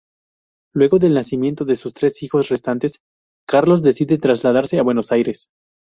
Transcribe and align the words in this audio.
Luego 0.73 0.97
del 0.97 1.13
nacimiento 1.13 1.63
de 1.63 1.75
sus 1.75 1.93
tres 1.93 2.23
hijos 2.23 2.49
restantes, 2.49 3.03
Carlos 3.47 3.83
decide 3.83 4.17
trasladarse 4.17 4.79
a 4.79 4.81
Buenos 4.81 5.11
Aires. 5.11 5.49